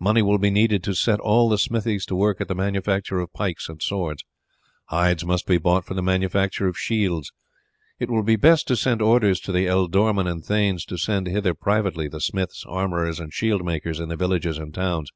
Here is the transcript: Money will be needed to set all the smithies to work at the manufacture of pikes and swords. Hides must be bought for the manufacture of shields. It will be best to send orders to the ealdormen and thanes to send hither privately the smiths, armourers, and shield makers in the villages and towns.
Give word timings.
Money 0.00 0.20
will 0.20 0.38
be 0.38 0.50
needed 0.50 0.82
to 0.82 0.94
set 0.96 1.20
all 1.20 1.48
the 1.48 1.56
smithies 1.58 2.04
to 2.04 2.16
work 2.16 2.40
at 2.40 2.48
the 2.48 2.56
manufacture 2.56 3.20
of 3.20 3.32
pikes 3.32 3.68
and 3.68 3.80
swords. 3.80 4.24
Hides 4.86 5.24
must 5.24 5.46
be 5.46 5.58
bought 5.58 5.84
for 5.84 5.94
the 5.94 6.02
manufacture 6.02 6.66
of 6.66 6.76
shields. 6.76 7.30
It 8.00 8.10
will 8.10 8.24
be 8.24 8.34
best 8.34 8.66
to 8.66 8.74
send 8.74 9.00
orders 9.00 9.38
to 9.42 9.52
the 9.52 9.66
ealdormen 9.68 10.26
and 10.28 10.44
thanes 10.44 10.84
to 10.86 10.98
send 10.98 11.28
hither 11.28 11.54
privately 11.54 12.08
the 12.08 12.20
smiths, 12.20 12.64
armourers, 12.66 13.20
and 13.20 13.32
shield 13.32 13.64
makers 13.64 14.00
in 14.00 14.08
the 14.08 14.16
villages 14.16 14.58
and 14.58 14.74
towns. 14.74 15.12